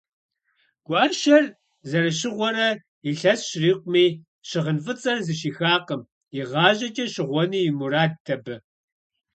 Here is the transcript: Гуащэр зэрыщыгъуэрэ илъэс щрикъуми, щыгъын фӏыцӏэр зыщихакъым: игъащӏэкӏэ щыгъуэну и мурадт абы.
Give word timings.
Гуащэр 0.85 1.43
зэрыщыгъуэрэ 1.89 2.69
илъэс 3.09 3.39
щрикъуми, 3.49 4.05
щыгъын 4.47 4.77
фӏыцӏэр 4.83 5.17
зыщихакъым: 5.25 6.01
игъащӏэкӏэ 6.37 7.05
щыгъуэну 7.13 7.61
и 7.67 7.71
мурадт 7.77 8.27
абы. 8.35 8.55